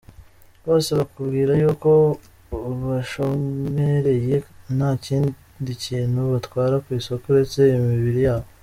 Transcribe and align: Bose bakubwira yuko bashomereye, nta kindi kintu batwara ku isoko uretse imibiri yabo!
Bose 0.65 0.89
bakubwira 0.99 1.51
yuko 1.61 1.89
bashomereye, 2.89 4.35
nta 4.77 4.89
kindi 5.05 5.71
kintu 5.85 6.19
batwara 6.31 6.75
ku 6.83 6.89
isoko 6.99 7.25
uretse 7.31 7.61
imibiri 7.79 8.21
yabo! 8.27 8.47